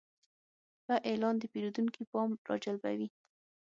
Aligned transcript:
ښه 0.85 0.95
اعلان 1.09 1.35
د 1.39 1.43
پیرودونکي 1.51 2.03
پام 2.11 2.29
راجلبوي. 2.49 3.07